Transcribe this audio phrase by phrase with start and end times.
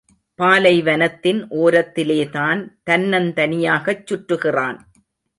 [0.39, 4.79] பாலைவனத்தின் ஓரத்திலேதான் தன்னந் தனியாகச் சுற்றுகிறான்.